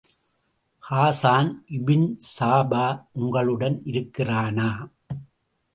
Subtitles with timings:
[0.83, 2.85] Hasan Ibn Saba
[3.11, 4.69] உங்களுடன் இருக்கிறானா?